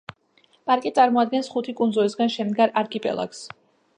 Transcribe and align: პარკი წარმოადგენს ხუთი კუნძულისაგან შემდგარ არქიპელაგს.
პარკი 0.69 0.91
წარმოადგენს 0.99 1.51
ხუთი 1.57 1.77
კუნძულისაგან 1.81 2.33
შემდგარ 2.39 2.73
არქიპელაგს. 2.83 3.47